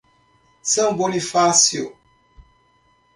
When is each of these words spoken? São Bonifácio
São 0.63 0.95
Bonifácio 0.97 1.95